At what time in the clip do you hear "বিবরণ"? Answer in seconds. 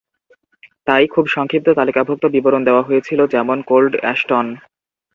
2.25-2.61